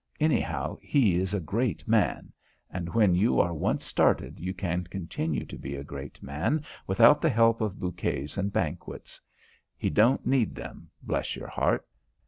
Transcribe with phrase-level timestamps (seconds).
[0.19, 2.33] Anyhow he is a great man.
[2.71, 7.21] And when you are once started you can continue to be a great man without
[7.21, 9.21] the help of bouquets and banquets.
[9.77, 11.87] He don't need them bless your heart.